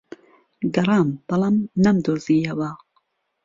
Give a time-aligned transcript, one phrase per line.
[0.75, 2.71] گەڕام، بەڵام نەمدۆزییەوە.